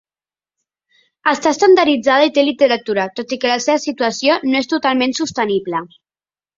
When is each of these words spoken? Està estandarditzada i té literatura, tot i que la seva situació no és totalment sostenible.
Està 1.31 1.51
estandarditzada 1.57 2.27
i 2.31 2.35
té 2.39 2.47
literatura, 2.49 3.07
tot 3.21 3.37
i 3.39 3.41
que 3.45 3.55
la 3.55 3.61
seva 3.69 3.85
situació 3.87 4.43
no 4.51 4.59
és 4.65 4.75
totalment 4.77 5.19
sostenible. 5.25 5.89